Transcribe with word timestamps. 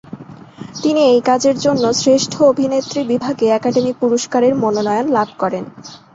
তিনি 0.83 1.01
এই 1.05 1.21
কাজের 1.21 1.55
জন্য 1.59 1.83
শ্রেষ্ঠ 1.93 2.33
অভিনেত্রী 2.43 2.99
বিভাগে 3.03 3.45
একাডেমি 3.49 3.93
পুরস্কারের 4.01 4.53
মনোনয়ন 4.55 5.07
লাভ 5.09 5.29
করেন। 5.39 5.63